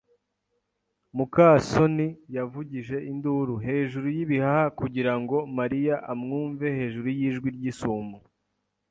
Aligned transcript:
muka 1.17 1.47
soni 1.69 2.07
yavugije 2.35 2.97
induru 3.11 3.55
hejuru 3.65 4.07
y'ibihaha 4.15 4.65
kugira 4.79 5.13
ngo 5.21 5.37
Mariya 5.57 5.95
amwumve 6.11 6.65
hejuru 6.77 7.07
y'ijwi 7.17 7.49
ry'isumo. 7.55 8.17